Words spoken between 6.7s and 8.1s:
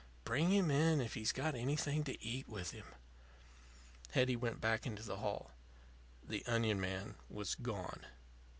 man was gone.